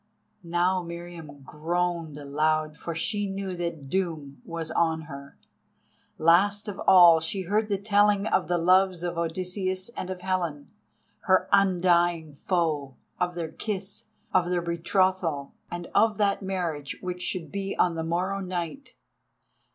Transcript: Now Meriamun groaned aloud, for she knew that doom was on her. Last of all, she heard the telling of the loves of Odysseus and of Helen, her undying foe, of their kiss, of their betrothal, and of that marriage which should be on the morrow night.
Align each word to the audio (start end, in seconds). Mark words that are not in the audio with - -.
Now 0.41 0.81
Meriamun 0.81 1.43
groaned 1.43 2.17
aloud, 2.17 2.75
for 2.75 2.95
she 2.95 3.27
knew 3.29 3.55
that 3.57 3.87
doom 3.87 4.41
was 4.43 4.71
on 4.71 5.01
her. 5.01 5.37
Last 6.17 6.67
of 6.67 6.79
all, 6.87 7.19
she 7.19 7.43
heard 7.43 7.69
the 7.69 7.77
telling 7.77 8.25
of 8.25 8.47
the 8.47 8.57
loves 8.57 9.03
of 9.03 9.19
Odysseus 9.19 9.89
and 9.89 10.09
of 10.09 10.21
Helen, 10.21 10.71
her 11.25 11.47
undying 11.51 12.33
foe, 12.33 12.95
of 13.19 13.35
their 13.35 13.51
kiss, 13.51 14.05
of 14.33 14.49
their 14.49 14.63
betrothal, 14.63 15.53
and 15.69 15.85
of 15.93 16.17
that 16.17 16.41
marriage 16.41 16.97
which 17.01 17.21
should 17.21 17.51
be 17.51 17.77
on 17.77 17.93
the 17.93 18.03
morrow 18.03 18.39
night. 18.39 18.95